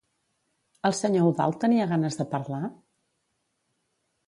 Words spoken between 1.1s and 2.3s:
Eudald tenia ganes de